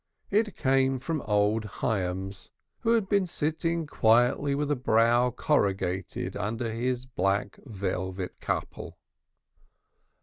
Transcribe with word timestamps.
It 0.31 0.55
same 0.59 0.97
from 0.97 1.21
old 1.27 1.63
Hyams, 1.63 2.49
who 2.79 2.93
had 2.93 3.07
been 3.07 3.27
sitting 3.27 3.85
quietly 3.85 4.55
with 4.55 4.81
brow 4.83 5.29
corrugated 5.29 6.35
under 6.35 6.71
his 6.71 7.05
black 7.05 7.59
velvet 7.67 8.39
koppel. 8.39 8.97